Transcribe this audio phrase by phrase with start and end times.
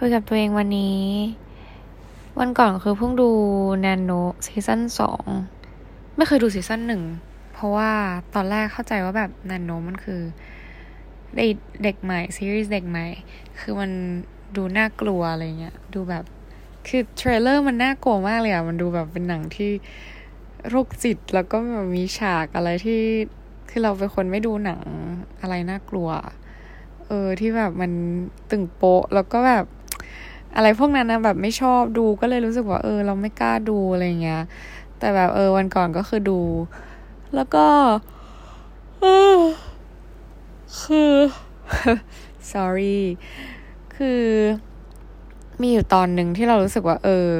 [0.00, 1.02] คุยกับตัวเองวันนี้
[2.40, 3.30] วันก่อนคือเพิ่งดู
[3.80, 5.24] แนนโน๊ะ season สอง
[6.16, 7.02] ไม่เคยดู season หนึ่ง
[7.52, 7.90] เพราะว่า
[8.34, 10.20] ตอนแรกเข้าใจว่าแบบแนนโน๊ะมันคือ
[11.82, 13.06] เด็กใหม่ซีรีส์เด็กใหม่
[13.60, 13.90] คือมัน
[14.56, 16.24] ดูน่ากลัวอะไรเงี้ยดูแบบ
[16.88, 19.70] คือ trailer มันน่ากลัวมากเลยอะมันดูแบบเป็นหนังที่
[20.68, 23.00] โรคจิตแล้วก็แบบมีฉากอะไรที่
[23.70, 24.82] คือเราเป็นคนไม่ดูหนัง
[25.40, 26.08] อะไรน่ากลัว
[27.06, 27.92] เออที่แบบมัน
[28.50, 29.66] ตึงโปะแล้วก็แบบ
[30.56, 34.42] อะไรพวกนั้นนะแบบไม่ชอบดูก็เลยรู้สึกว่าเออ เราไม่กล้าดูอะไรเงี้ย
[34.98, 36.40] แต่แบบเออวันก่อนก็คือดู
[37.34, 37.66] แล้วก็
[40.82, 41.12] คือ
[42.52, 42.98] sorry
[43.96, 44.22] คือ
[45.60, 47.30] มีอยู่ตอนหนึ่งที่เรารู้สึกว่า เออ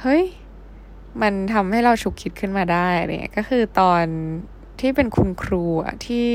[0.00, 0.22] เฮ้ย
[1.22, 2.88] มันทำให้เราฉุกคิดขึ้นมาได้
[3.18, 4.04] เนี่ยก็คือตอน
[4.80, 6.32] ที่เป็นคุณครูอะที่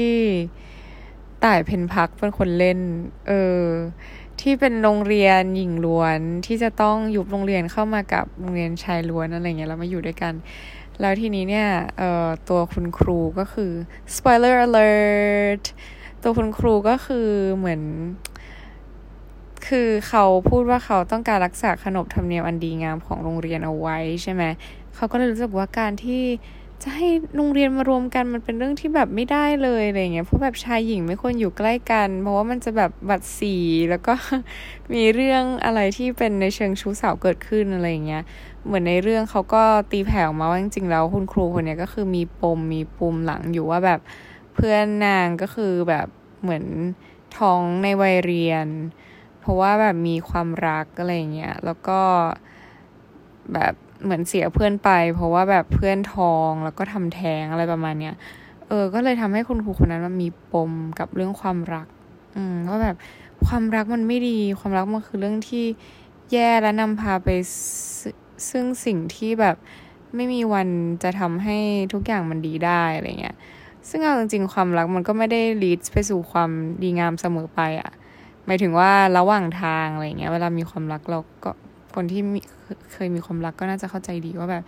[1.43, 2.79] ต่ายเพนพักเป็นคนเล่น
[3.27, 3.61] เออ
[4.41, 10.33] ที่เป็นโรงเรียนหญิงล้วนที่จะต้องยุบโรงเรียนเข้ามากับโรงเรียนชายล้วนอะไรเงี้ยแล้วมาอยู่ด้วยกัน
[10.99, 13.71] แล้วทีนี้เนี่ยเอ่อตัวคุณครูก็คือ
[14.15, 15.63] spoiler alert
[16.23, 17.27] ตัวคุณครูก็คือ
[17.57, 17.81] เหมือน
[19.67, 24.43] คือเขาพูดว่าเขาต้องการรักษาขนบธรรมเนียมอันดีงามของโรงเรียนเอาไว้ใช่ไหม
[24.95, 26.23] เขาก็เลยรู้สึกว่าการที่
[26.83, 33.55] จะให้โรงเรียนมารวมกันมันเป็นเรื่องที่แบบไม่ได้เลยอะไรเงี้ยเพราะแบบชายหญิงไม่ควรอยู่ใกล้กัน เพราะว่ามันจะแบบบัดสี
[33.89, 34.13] แล้วก็
[34.93, 38.23] มีเรื่องอะไรที่เป็นในเชิงชู้สาวเกิดขึ้นอะไรเงี้ย
[38.65, 43.99] เหมือนในเรื่องเขาก็ตีแผ่ออกมาว่าจริงๆแล้วคุณครูคนนี้ก็คือมีปมมีปุ่มหลังอยู่ว่าแบบ
[44.55, 46.07] เพื่อนนางก็คือแบบ
[46.41, 46.65] เหมือน
[47.37, 48.67] ท้องในวัยเรียน
[49.41, 51.99] เพราะว่าแบบมีความรักอะไรเงี้ยแล้วก็
[53.53, 58.15] แบบ เหมือนเสียเพื่อนไป เพราะว่าแบบเพื่อนทองแล้วก็ทำแท้งอะไรประมาณเนี้ย
[58.67, 61.87] เออ ก็เลยทำให้คุณครูคนนั้นมันมีปมกับเรื่องความรัก
[62.35, 62.95] อืมว่าแบบ
[63.45, 65.65] ความรักมันไม่ดี ความรักมันคือเรื่องที่
[66.31, 67.29] แย่และนำพาไป
[68.49, 69.55] ซึ่งสิ่งที่แบบ
[70.15, 70.67] ไม่มีวัน
[71.03, 71.57] จะทำให้
[71.93, 73.35] ทุกอย่างมันดีได้อะไรเงี้ย
[73.89, 76.49] ซึ่งเอาจริงๆความรักมันก็ไม่ได้ลีดไปสู่ความ
[76.83, 77.91] ดีงามเสมอไปอะ่ะ
[78.45, 81.51] หมายถึงว่าระหว่างทางอะไรเงี้ย เวลามีความรักเราก็
[81.95, 82.21] คนที่
[82.93, 84.63] เคยมีความรักก็น่าจะเข้าใจดีว่าแบบ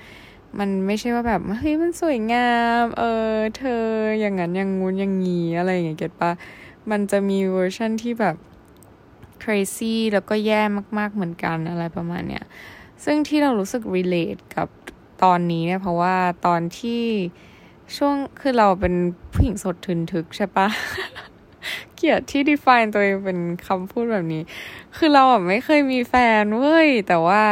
[0.60, 2.52] มันไม่ใช่ว่าแบบเฮ้ยมันสวยงา
[2.82, 3.84] ม เออ เธอ
[4.20, 6.32] อย่างนั้นอย่างงู้นอย่างงี้อะไรอย่างเงี้ยเก็ตปะ
[6.92, 8.36] มันจะมีเวอร์ชันที่แบบ
[9.44, 10.62] crazy แล้วก็แย่
[10.98, 12.44] มากๆเหมือนกันอะไรประมาณเนี้ย
[13.04, 14.68] ซึ่งที่เรารู้สึก relate กับ
[15.24, 17.04] ตอนนี้เนี่ยเพราะว่าตอนที่
[17.98, 18.94] ช่วงคือเราเป็น
[19.34, 20.68] ผู้หญิงสดทึนทึกใช่ปะ
[21.96, 24.44] เกียดที่ define ตัวเองเป็นคำพูดแบบนี้
[24.98, 27.44] คือเราอะไม่เคยมีแฟนเว้ย แต่ว่า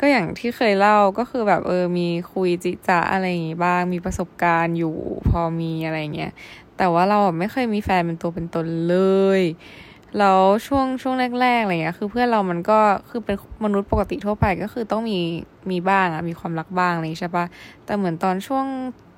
[0.00, 4.94] ก็อย่างที่เคยเล่าก็คือแบบเออมีคุยจิจะอะไรอย่างงี้บ้าง มีประสบการณ์อยู่
[5.28, 6.32] พอมีอะไรเงี้ย
[6.76, 8.96] แต่ว่าเราไม่เคยมีแฟนเป็นตัวเป็นตนเล
[9.40, 9.42] ย
[10.18, 12.78] แล้วช่วงช่วงแรกๆอะไรเงี้ยคือเพื่อนเรามันก็
[13.10, 15.18] คือเป็นมนุษย์ปกติทั่วไปก็คือต้องมี
[15.70, 17.46] มีบ้างอะมีความรักบ้างอะไรใช่ปะ
[17.84, 18.66] แต่เหมือนตอนช่วง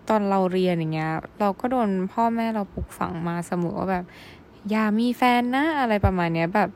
[0.09, 4.05] ตอนเราเรียนอย่างเงี้ย เราก็โดนพ่อแม่เราปลูกฝังมาเสมอว่าแบบ
[4.71, 6.69] อย่ามีแฟนนะอะไรประมาณเนี้ยแบบ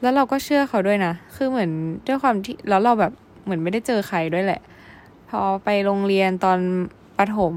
[0.00, 1.70] แล้วเราก็เชื่อเขาด้วยนะ คือเหมือน
[2.06, 3.12] ด้วยความที่แล้วเราแบบ
[3.44, 4.60] เหมือนไม่ได้เจอใครด้วยแหละ
[5.28, 6.58] พอไปโรงเรียนตอน
[7.18, 7.54] ประถม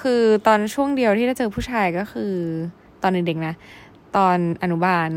[0.00, 2.32] คือตอนช่วงเดียวที่ได้เจอผู้ชายก็คือ
[3.02, 3.54] ตอนเด็กๆนะ
[4.16, 5.08] ตอนอนุบาล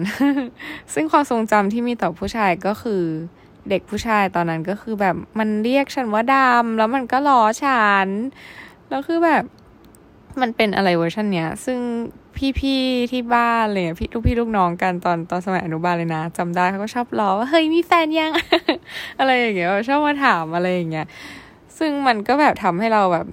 [0.94, 3.04] ซึ่งความทรงจำที่มีต่อผู้ชายก็คือ
[3.70, 8.08] เด็กผู้ชายตอนนั้นก็คือแบบมันเรียกฉันว่าดำแล้วมันก็ล้อฉัน
[8.90, 9.44] แล้วคือแบบ
[10.42, 11.80] มันเป็นอะไรเวอร์ชันเนี้ย ซึ่ง
[12.60, 18.32] พี่ๆที่บ้านเลยพี่ลูกพี่ลูกน้องกันตอนตอนสมัยอนุบาลเลยนะจำได้เขาก็ชอบล้อว่าเฮ้ยมีแฟนยัง
[19.20, 21.08] อะไรอย่างเงี้ยชอบมาถามอะไรอย่างเงี้ย
[21.78, 23.26] ซึ่งมันก็แบบทำให้เราแบบ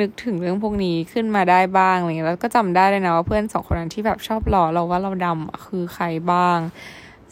[0.00, 6.58] นึกถึงเรื่องพวกนี้ขึ้นมาได้บ้างอะไรเงี้ยแล้วก็จำได้เลยนะว่าเพื่อนสองคนนั้นที่แบบชอบล้อเราว่าเราดำคือใครบ้าง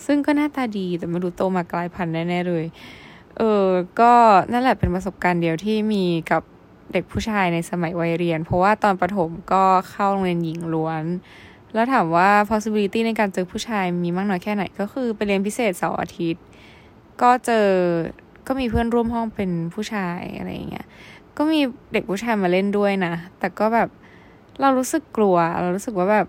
[0.04, 2.64] ซึ่งก็หน้าตาดีแต่ไม่รู้โตมากลายพันธุ์แน่ๆเลย
[3.38, 3.66] เออ
[4.00, 4.12] ก็
[4.52, 6.42] นั่นแหละเป็นประสบการณ์เดียวที่มีกับ
[6.92, 11.04] เด็กผู้ชายในสมัยวัยเรียน เพราะว่าตอนประถมก็เข้าโรงเรียนหญิงล้วน
[11.74, 16.44] แล้วถามว่า possibility ในการเจอผู้ชายมีมากน้อยแค่ไหน ก็คือไปเรียนพิเศษเสาร์อาทิตย์
[17.22, 17.68] ก็เจอ
[18.46, 20.86] ก็มีเพื่อนร่วมห้องเป็นผู้ชายอะไรอย่างเงี้ย
[21.36, 21.60] ก็มี
[21.92, 23.88] เด็กผู้ชายมาเล่นด้วยนะ แต่ก็แบบ
[24.60, 26.26] เรารู้สึกกลัว เรารู้สึกว่าแบบ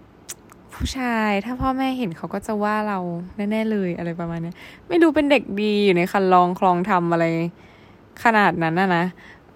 [0.75, 3.00] ผู้ชายถ้าพ่อแม่เห็นเขาก็จะว่าเรา
[3.38, 4.53] แน่ๆเลยอะไรประมาณนี้
[4.88, 7.25] ไม่รู้เป็นเด็กดีอยู่ในคันลองคลองทำอะไร
[8.23, 9.06] ขนาดนั้นนะนะ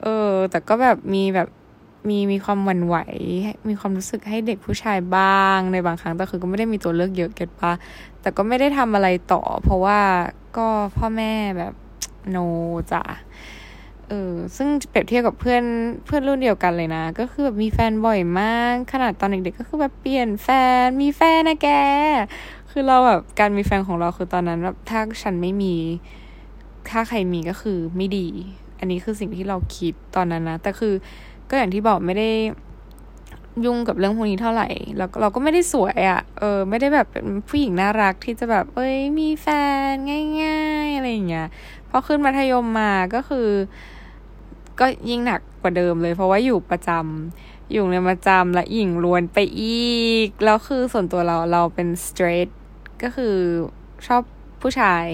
[0.04, 1.50] เออ แต่ก็แบบมีแบบ
[2.10, 2.98] มีมีความหวั่นไหว
[3.70, 7.74] มีความรู้สึกให้เด็กผู้ชายบ้างในบางครั้งแต่คือก็ไม่ได้มีตัวเลือกเยอะเก็ตปะ
[8.22, 10.00] แต่ก็ไม่ได้ทำอะไรต่อ เพราะว่า
[10.58, 10.68] ก็
[10.98, 11.74] พ่อแม่แบบ
[12.30, 12.38] โน
[12.92, 13.04] จ้ะ
[14.10, 15.64] เออซึ่งเปรียบเทียบกับเพื่อน
[16.06, 20.50] เพื่อนรุ่นเดียวกันเลยนะ ก็คือแบบมีแฟนบ่อยมาก ขนาดตอนเด็กๆก็คือแบบเปลี่ยนแฟ
[20.84, 21.70] นมีแฟนนะแก
[22.72, 25.76] คือเราแบบการมีแฟนของเราคือตอนนั้นแบบถ้าฉันไม่มี
[26.90, 28.28] ถ้าใครมีก็คือไม่ดี
[28.80, 30.94] อันนี้คือสิ่งที่เราคิดตอนนั้นนะ แต่คือ
[31.50, 32.30] ก็อย่างที่บอกไม่ได้
[33.66, 34.68] ยุ่งกับเรื่องพวกนี้เท่าไหร่
[34.98, 39.48] แล้วเราก็ไม่ได้สวยอะ่ะ เออ ไม่ได้แบบเป็นผู้หญิงน่ารักที่จะแบบ เอ้ย มีแฟ
[39.92, 39.94] น
[40.44, 41.48] ง่ายๆอะไรอย่างเงี้ย
[41.90, 43.48] พอขึ้นมัธยมมาก็คือ
[44.80, 49.94] ก็ยิ่งหนักกว่าเดิมเลย เพราะว่าอยู่ประจำอยู่ในประจำและหญิงล้วนไปอี
[50.26, 52.50] ก แล้วคือส่วนตัวเราเราเป็น straight
[53.04, 53.36] ก็คือ
[54.08, 54.22] ชอบ
[54.62, 55.06] ผู้ชาย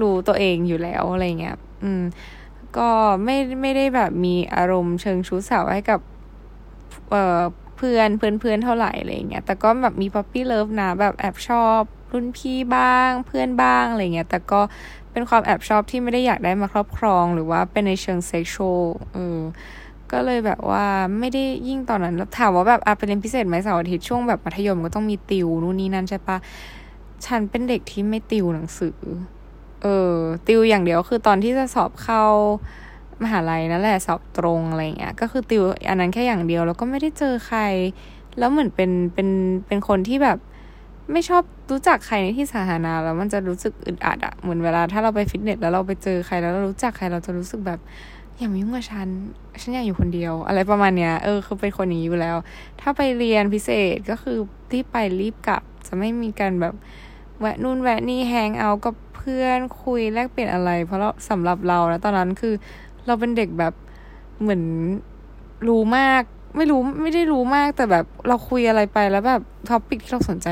[0.00, 2.02] รู้ตัวเองอยู่แล้วอะไรเงี้ย อืม
[2.78, 2.88] ก็
[3.24, 6.00] ไม่ไม่ได้แบบมีอารมณ์เชิงชู้สาวให้กับ
[7.10, 7.40] เอ่อ
[7.76, 11.80] เพื่อนเพื่อนเพื่อนเท่าไหร่อะไรเงี้ย แต่ก็แบบมี puppy love นะแบบแอบชอบ
[12.12, 14.60] รุ่นพี่บ้างเพื่อนบ้างอะไรเงี้ย แต่ก็
[15.12, 18.82] เป็นความแอบชอบที่ไม่ได้อยากได้มาครอบครองหรือว่าเป็นในเชิงเซ็กชวล
[19.12, 19.38] เออ
[20.12, 20.84] ก็เลยแบบว่า
[21.18, 26.36] ไม่ได้ยิ่งตอนนั้นถามว่าแบบอาไปเรียนพิเศษไหมเสาร์อาทิตย์ช่วงแบบมัธยมก็ต้องมีติวนู่นนี่นั่นใช่ปะ
[27.26, 28.96] ฉันเป็นเด็กที่ไม่ติวหนังสือ
[29.84, 30.14] เออ
[30.46, 32.22] ติวอย่างเดียวคือตอนที่จะสอบเข้า
[33.22, 37.60] มหาลัยนั่นแหละสอบตรงอะไรเงี้ย ก็คือติวอันนั้นแค่อย่างเดียวแล้วก็ไม่ได้เจอใคร
[38.38, 39.28] แล้วเหมือนเป็นเป็น
[39.66, 40.38] เป็นคนที่แบบ
[41.12, 47.80] ไม่ชอบรู้จักใครในที่สาธารณะแล้วมันจะรู้สึกอึดอัดอะเหมือนเวลาถ้าเราไปฟิตเนสแล้วเราไปเจอใครแล้วเรารู้จักใครเราจะรู้สึกแบบ
[48.36, 49.08] อย่ามายุ่งกับฉัน
[49.60, 52.36] ฉันอยากอยู่คนเดียว อะไรประมาณเนี้ย เออ คือเป็นคนนี้อยู่แล้ว
[52.80, 54.38] ถ้าไปเรียนพิเศษก็คือ
[54.72, 56.74] รีบไปรีบกลับ จะไม่มีการแบบ
[57.40, 58.94] แวะนู่นแวะนี่แฮงเอากับ
[59.24, 62.54] พื่อนคุยแลกเปลี่ยนอะไร เพราะเราสำหรับเราแล้วตอนนั้นคือ
[63.06, 63.72] เราเป็นเด็กแบบ
[64.40, 64.62] เหมือน
[65.68, 66.22] รู้มาก
[66.56, 70.48] ไม่รู้ไม่ได้รู้มากแต่แบบเราคุยอะไรไปแล้วแบบท็อปิกที่เราสนใจ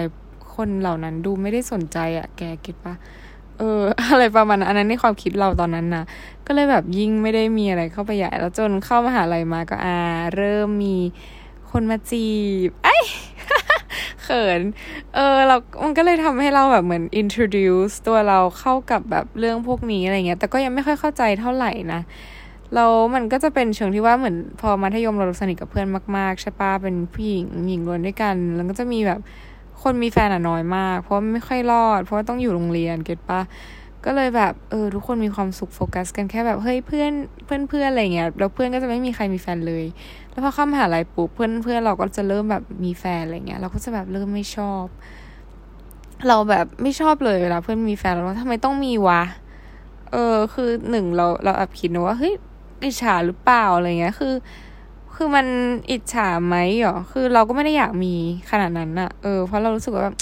[0.54, 2.94] คนเหล่านั้นดูไม่ได้สนใจอะแกคิดปะ
[3.58, 3.80] เออ
[4.10, 6.04] อะไรประมาณนั้นอันนั้นในความคิดเราตอนนั้นนะ
[6.46, 9.96] ก็เลยแบบยิ่งไม่ได้มีอะไรเข้าไปใหญ่แล้วจนเข้ามาหาลัยมาก็อ่า
[10.36, 10.96] เริ่มมี
[11.70, 12.26] คนมาจี
[12.68, 12.96] บไอ้
[14.32, 14.60] ขิน
[15.14, 22.00] เออเรา มันก็เลยทำให้เราแบบเหมือน introduce ตัวเราเข้ากับแบบเรื่องพวกนี้อะไรเงี้ย แต่ก็ยังไม่ค่อยเข้าใจเท่าไหร่นะ
[22.74, 25.86] เรามันก็จะเป็นเชิงที่ว่าเหมือนพอมัธยมเราสนิทกับเพื่อน
[26.16, 29.20] มากๆใช่ปะเป็นผู้หญิงหญิงล้วนด้วยกัน แล้วก็จะมีแบบ
[29.82, 33.40] คนมีแฟนอะน้อยมาก เพราะไม่ค่อยรอด เพราะว่าต้องอยู่โรงเรียนเก็ตปะ
[34.04, 37.12] ก็เลยแบบเออทุกคนมีความสุขโฟกัสกันแค่แบบเฮ้ยเพื่อน
[37.44, 39.84] เพื่อนเพื่อนอะไรเงี้ยแล้วเพื่อนก็จะไม่มีใครมีแฟนเลย
[40.30, 44.84] แล้วพอเข้ามหาลัยปุ๊บเพื่อนเพื่อนเราก็จะเริ่มแบบมีแฟนอะไรเงี้ยเราก็จะแบบเริ่มไม่ชอบ
[46.28, 49.22] เราแบบไม่ชอบเลยเวลาเพื่อนมีแฟนเราทำไมต้องมีวะ
[50.12, 52.34] เออคือหนึ่งเราเราแอบคิดนะว่าเฮ้ย
[52.84, 54.34] อิจฉาหรือเปล่าอะไรเงี้ย คือ
[55.14, 55.46] คือมัน
[55.90, 58.14] อิจฉาไหมหรอคือเราก็ไม่ได้อยากมี
[58.50, 60.16] ขนาดนั้นอะเออเพราะเรารู้สึกว่าแบบ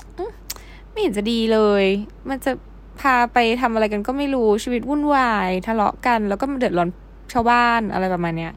[0.90, 1.84] ไม่เห็นจะดีเลย
[2.28, 2.52] มันจะ
[3.00, 6.88] พาไปทำอะไรกันก็ไม่รู้ชีวิตวุ่นวายทะเลาะกัน แล้วก็มาเดือดร้อน
[7.32, 8.52] ชาวบ้านอะไรประมาณเนี้ย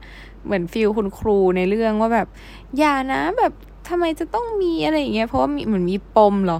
[0.45, 2.27] เหมือนฟิลคุณครูในเรื่องว่าแบบ
[2.77, 3.53] อย่านะแบบ
[3.89, 6.59] ทำไมจะต้องมีอะไรอย่างเงี้ยเพราะว่ามีเหมือนมีปมเหรอ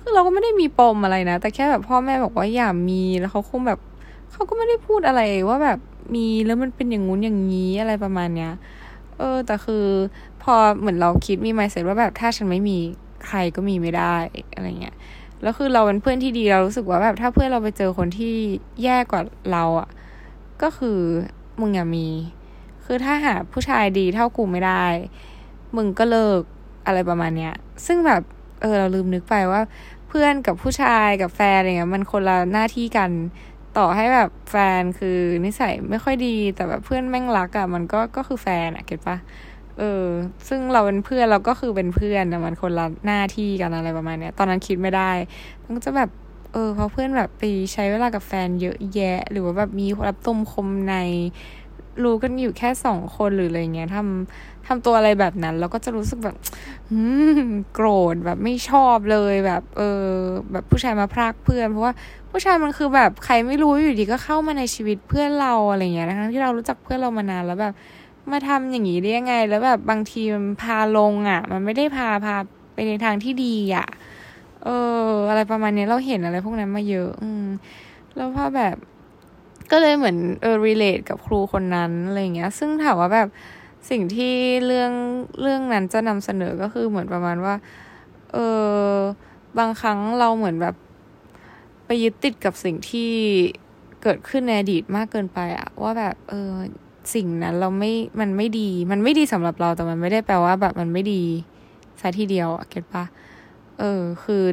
[0.00, 3.78] คือเราก็ไม่ได้มีปมอะไรนะ แต่แค่แบบพ่อแม่บอกว่าอย่ามีแล้วเขาคงแบบ
[4.32, 5.78] เขาก็ไม่ได้พูดอะไรว่าแบบ
[6.14, 8.52] มีแล้วมันเป็นอย่างงู้นอย่างนี้อะไรประมาณเนี้ย
[9.18, 9.84] เออ แต่คือ
[10.42, 12.78] พอเหมือนเราคิดมีไมเซ็ตว่าแบบถ้าฉันไม่มี
[13.26, 14.14] ใครก็มีไม่ได้
[14.54, 14.96] อะไรเงี้ย
[15.42, 18.34] แล้วคือเราเป็นเพื่อนที่ดีเรารู้สึกว่าแบบถ้าเพื่อนเราไปเจอคนที่
[18.82, 19.22] แย่กว่า
[19.52, 19.88] เราอะ่ะ
[20.62, 20.98] ก็คือ
[21.60, 22.08] มึงอย่ามี
[22.84, 24.84] คือถ้าหาผู้ชายดีเท่ากูไม่ได้
[25.76, 26.40] มึงก็เลิก
[26.86, 27.54] อะไรประมาณเนี้ย
[27.86, 28.22] ซึ่งแบบ
[28.60, 29.60] เออเราลืมนึกไปว่า
[30.08, 33.10] เพื่อนกับผู้ชายกับแฟนอะไรเงี้ยมันคนละหน้าที่กัน
[33.78, 39.16] ต่อให้แบบแฟนคือนิสัยไม่ค่อยดี แต่แบบเพื่อนแม่งรักอะ่ะมันก็ก็คือแฟนอะ่ะเก็ตปะ
[39.78, 40.06] เออ
[40.48, 45.10] ซึ่งเราเป็นเพื่อนเราก็คือเป็นเพื่อนนะมันคนละหน้าที่กันอะไรประมาณเนี้ย ตอนนั้นคิดไม่ได้
[45.62, 46.10] มันก็จะแบบ
[46.52, 50.94] เออเพราะเพื่อนแบบไปใช้เวลากับแฟนเยอะแยะ หรือว่าแบบมีรับตมคมใน
[52.04, 56.36] รู้กันอยู่แค่สองคนหรืออะไรเงี้ยทำทำตัวอะไรแบบนั้น เราก็จะรู้สึกแบบ
[57.74, 60.08] โกรธแบบไม่ชอบเลยแบบ เออ
[60.52, 61.92] แบบผู้ชายมาพรากเพื่อน เพราะว่า
[62.30, 67.74] ผู้ชายมันคือแบบใครไม่รู้อยู่ดีก็เข้ามาในชีวิตเพื่อนเราอะไรเงี้ยทั้งที่เรารู้จักเพื่อนเรามานานแล้วแบบ
[68.30, 72.36] มาทำอย่างนี้ได้ยังไง แล้วแบบบางทีมันพาลงอะ มันไม่ได้พาพา
[72.74, 73.86] ไปในทางที่ดีอะ
[74.64, 74.68] เอ
[75.06, 77.46] อ อะไรประมาณนี้เราเห็นอะไรพวกนั้นมาเยอะ อืม
[78.16, 78.76] แล้วพอแบบ
[79.70, 83.28] ก็เลยเหมือนเออ relate กับครูคนนั้นอะไรเงี้ย ซึ่งถามว่าแบบ
[83.90, 84.34] สิ่งที่
[84.66, 84.92] เรื่อง
[85.40, 87.54] เรื่องนั้นจะนำเสนอก็คือเหมือนประมาณว่า
[88.32, 88.38] เอ
[88.94, 88.96] อ
[89.58, 90.74] บางครั้งเราเหมือนแบบ
[91.86, 93.10] ไปยึดติดกับสิ่งที่
[94.02, 96.52] เกิดขึ้นในอดีตมากเกินไปอะว่าแบบ เออ
[97.14, 101.22] สิ่งนั้นเราไม่มันไม่ดี มันไม่ดีสำหรับเราแต่มันไม่ได้แปลว่าแบบมันไม่ดี
[102.00, 103.04] ซะทีเดียวอะเก็ตปะ
[103.78, 104.44] เออ คือ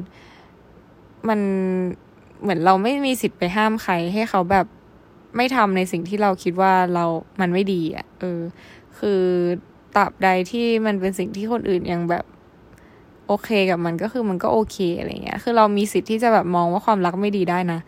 [1.27, 1.39] มัน
[2.41, 4.65] เหมือนเราไม่มีสิทธิ์ไปห้ามใครให้เขาแบบ
[5.35, 7.05] ไม่ทำในสิ่งที่เราคิดว่าเรา
[7.41, 8.41] มันไม่ดีอะ่ะ เออ
[8.99, 9.21] คือ
[9.95, 12.25] ตราบใดที่มันเป็นสิ่งที่คนอื่นยังแบบ
[13.27, 17.79] โอเคกับมันก็คือมันก็โอเคอะไรเงี้ย คือเรามีสิทธิ์ที่จะแบบมองว่าความรักไม่ดีได้นะ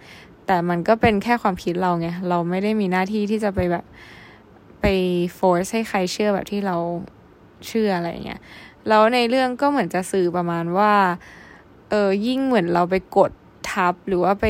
[0.47, 3.85] แต่มันก็เป็นแค่ความคิดเราไง เราไม่ได้มีหน้าที่ที่จะไปแบบ
[4.81, 4.85] ไป
[5.38, 6.77] force ให้ใครเชื่อแบบที่เรา
[7.67, 8.41] เชื่ออะไรเงี้ย
[8.88, 10.93] แล้วในเรื่องก็เหมือนจะสื่อประมาณว่า
[11.89, 13.31] เออยิ่งเหมือนเราไปกด
[13.71, 14.47] ทับหรือว่าไป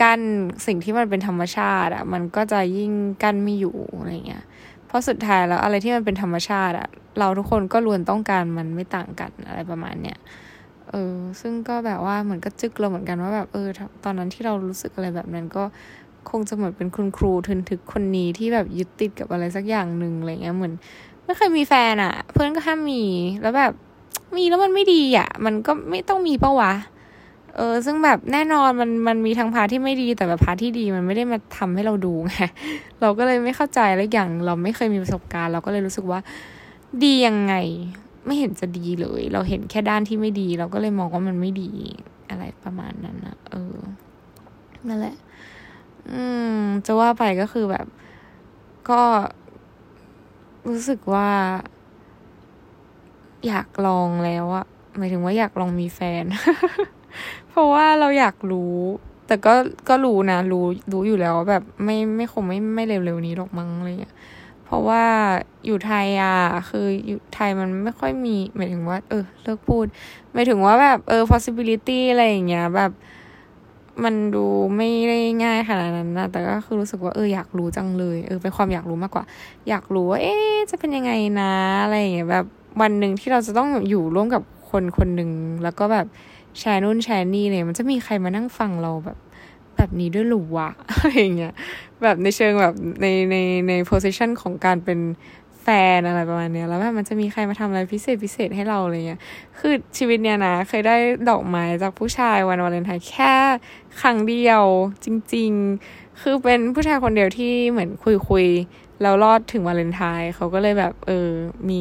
[0.00, 0.20] กั้น
[0.66, 2.92] สิ่งที่มันเป็นธรรมชาติอะมันก็จะยิ่ง
[3.22, 4.44] กั้นไม่อยู่อะไรเงี้ย
[4.86, 10.18] เพราะสุดท้ายแล้วอะไรที่มันเป็นธรรมชาติอะเราทุกคนก็ล้วนต้องการมันไม่ต่างกันอะไรประมาณเนี้ย
[10.90, 13.68] เออซึ่งก็แบบว่าเหมือนก็จึกเราเหมือนกันว่าแบบเออ
[14.04, 15.64] ตอนนั้นที่เรารู้สึกอะไรแบบนั้นก็
[16.30, 20.72] คงจะเหมือนเป็นคุณครูทึนทึกคนนี้ที่แบบยึดติดกับอะไรสักอย่างหนึ่งอะไรเงี้ยเหมือน
[21.24, 23.02] ไม่เคยมีแฟนอะเพื่อนก็ห้ามมี
[23.42, 23.72] แล้วแบบ
[24.36, 26.72] มีแล้วมันไม่ดีอะมันก็ไม่ต้องมีปะวะ
[27.56, 32.34] เออซึ่งแบบแน่นอนมันมันมีทางพาที่ไม่ดีแต่แบบพาที่ดีมันไม่ได้มาทำให้เราดูไง
[33.00, 36.20] เราก็เลยไม่เข้าใจแล้วอย่างเราไม่เคยมีประสบการณ์ เราก็เลยรู้สึกว่า
[37.04, 37.54] ดียังไง
[38.26, 41.70] ไม่เห็นจะดีเลย เราเห็นแค่ด้านที่ไม่ดี เราก็เลยมองว่ามันไม่ดี
[42.30, 43.76] อะไรประมาณนั้นนะเออ
[44.88, 45.16] นั่นแหละ
[46.10, 46.22] อื
[46.58, 47.86] ม จะว่าไปก็คือแบบ
[48.90, 49.02] ก็
[50.68, 51.30] รู้สึกว่า
[53.46, 54.66] อยากลองแล้วอะ
[54.98, 56.24] หมายถึงว่าอยากลองมีแฟน
[57.50, 58.74] เพราะว่าเราอยากรู้
[59.26, 59.52] แต่ก็
[59.88, 64.14] ก็รู้นะ รู้รู้อยู่แล้วแบบไม่ไม่คงไม่ไม่เร็วๆนี้หรอกมั้งอะไรเงี้ย
[64.64, 65.04] เพราะว่า
[65.66, 66.36] อยู่ไทยอะ
[66.70, 69.86] คืออยู่ไทยมันไม่ค่อยมี หมายถึงว่า เออ เลิกพูด
[70.32, 72.90] หมายถึงว่าแบบ เออ possibility อะไรอย่างเงี้ย แบบ
[74.04, 74.44] มันดู
[74.76, 79.24] ไม่ได้ง่ายขนาดนั้นนะแต่ก็คือรู้สึกว่าเอออยากรู้จังเลยเออเป็นความอยากรู้มากกว่า
[79.68, 80.34] อยากรู้ว่าเอ๊
[80.70, 82.44] จะเป็นยังไงนะอะไรอย่างเงี้ยแบบ
[82.80, 85.30] วันหนึ่งที่เราจะต้องอยู่ร่วมกับคนคนหนึ่ง
[85.62, 86.06] แล้วก็แบบ
[86.58, 89.18] แชร์นู่นแชร์นี่เนี่ยมันจะมีใครมานั่งฟังเราแบบ
[89.76, 91.54] แบบนี้ด้วยหรือวะอะไรอย่างเงี้ย
[92.02, 93.36] แบบในเชิงแบบในใน
[93.68, 94.98] ในโพสิชันของการเป็น
[95.66, 99.20] ฟนอะไรประมาณเนี้ยแล้วแบบมันจะมีใครมาทำอะไรพิเศษพิเศษให้เราอะไรเงี้ย
[99.58, 100.96] คือชีวิตเนี้ยนะ เคยได้
[101.30, 103.34] ดอกไม้จากผู้ชายวันวาเลนไทน์แค่
[104.00, 104.64] ครั้งเดียว
[105.04, 105.50] จริง
[105.86, 108.46] ๆ คือเป็นผู้ชายคนเดียวที่เหมือนคุยคุย
[109.02, 111.28] แล้วรอดถึงวาเลนไทน์เขาก็เลยแบบเออ
[111.68, 111.80] มี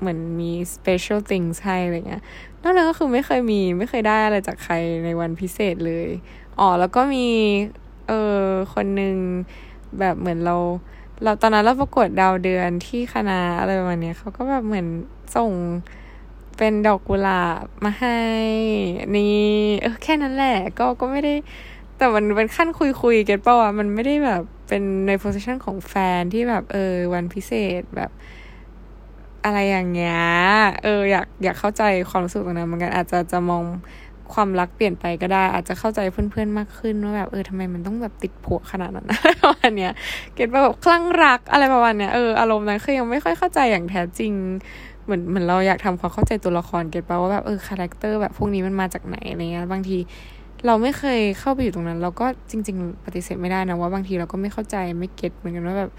[0.00, 2.22] เหมือนมี special things ให้อะไรเงี้ย
[2.62, 4.74] นอกนั้นก็คือไม่เคยมีไม่เคยได้อะไรจากใคร
[5.04, 6.08] ในวันพิเศษเลย
[6.58, 7.26] อ๋อแล้วก็มี
[8.08, 8.42] เออ
[8.74, 9.16] คนหนึ่ง
[9.98, 10.56] แบบเหมือนเรา
[11.22, 14.86] เราตอนนั้นเราประกวดดาวเดือนที่คณะอะไรประมาณนี้เขาก็แบบเหมือน
[15.36, 15.52] ส่ง
[16.56, 18.20] เป็นดอกกุหลาบมาให้
[19.16, 19.48] นี่
[19.82, 21.34] เออแค่นั้นแหละ ก็ก็ไม่ได้
[21.96, 28.10] แต่มันเป็นขั้นคุยคุยกันเปล่าอะมันไม่ได้แบบเป็นในโพสิชันของแฟนที่แบบ เออ วันพิเศษแบบ
[29.44, 30.20] อะไรอย่างเงี้ย
[30.82, 33.64] เออ อยากอยากเข้าใจความรู้สึกตรงนั้นเหมือนกันอาจจะจะมอง
[34.34, 39.06] ความรักเปลี่ยนไปก็ได้ อาจจะเข้าใจเพื่อนๆมากขึ้นว่าแบบเออทำไมมันต้องแบบติดผัวขนาดนั้น
[39.42, 39.92] ประมาณเนี้ย
[40.34, 44.32] เก็ตแบบคลั่งรักอะไรประมาณเนี้ยเอออารมณ์นั้นคือยังไม่ค่อยเข้าใจอย่างแท้จริง
[45.04, 49.98] เหมือนเหมือนเราอยากทำความเข้าใจตัวละคร get ป่ะว่าแบบเออ character แบบพวกนี้มันมาจากไหนอะไรเงี้ยบางที
[50.66, 55.90] เราไม่เคยเข้าไปอยู่ตรงนั้น เราก็จริง ๆ ปฏิเสธไม่ได้นะว่าบางทีเราก็ไม่เข้าใจไม่ get เหมือนกันว่าแบบ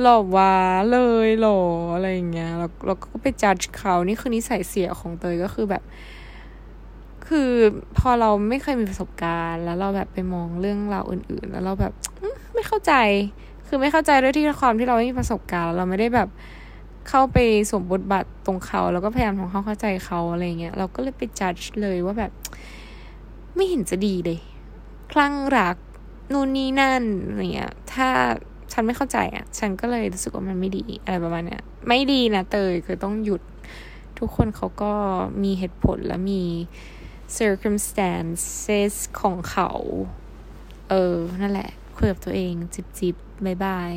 [0.00, 0.54] เหรอวะ
[0.90, 1.58] เลยเหรอ
[1.94, 5.82] อะไรอย่างเงี้ยเราเราก็ไปจัดเขานี่คือนิสัยเสียของเตยก็คือแบบ
[7.28, 7.50] คือ
[7.98, 11.92] พอเราไม่เคยมีประสบการณ์ แล้วเราแบบไปมองเรื่องราวอื่น ๆ แล้วเราแบบ
[12.54, 12.92] ไม่เข้าใจ
[13.66, 16.28] คือไม่เข้าใจด้วยที่ความที่เราไม่มีประสบการณ์ เราไม่ได้แบบ
[17.08, 17.38] เข้าไป
[17.70, 22.32] สวมบทบาทตรงเขา แล้วก็พยายามทำควาเข้าใจเขาอะไรเงี้ย เราก็เลยไปจัดเลยว่าแบบ
[23.54, 24.38] ไม่เห็นจะดีเลย
[25.12, 25.76] คลั่งรัก
[26.32, 28.08] นู่นนี่นั่นอะไรเงี้ย ถ้า
[28.72, 33.42] ฉันไม่เข้าใจอะ ฉันก็เลยรู้สึกว่ามันไม่ดีอะไรประมาณเนี้ย ไม่ดีนะเตยคือต้องหยุด
[34.18, 34.92] ทุกคนเขาก็
[35.42, 36.42] มีเหตุผลและมี
[37.40, 39.70] circumstances ของเขา
[40.90, 43.14] เออ นั่นแหละคุยกับตัวเอง จิบจิบ
[43.44, 43.92] บายบาย